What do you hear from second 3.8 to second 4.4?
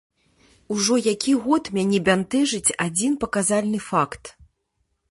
факт.